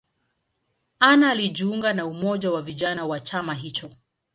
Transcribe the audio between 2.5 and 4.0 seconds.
wa vijana wa chama hicho.